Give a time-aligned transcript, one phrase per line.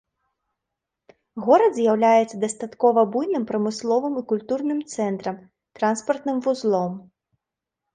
[1.47, 5.37] Горад з'яўляецца дастаткова буйным прамысловым і культурным цэнтрам,
[5.79, 7.03] транспартным вузлом.